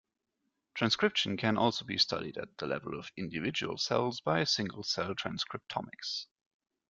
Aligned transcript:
Transcription 0.73 1.37
can 1.37 1.59
also 1.59 1.85
be 1.85 1.99
studied 1.99 2.35
at 2.39 2.57
the 2.57 2.65
level 2.65 2.97
of 2.99 3.11
individual 3.17 3.77
cells 3.77 4.19
by 4.19 4.43
single-cell 4.43 5.13
transcriptomics. 5.13 6.25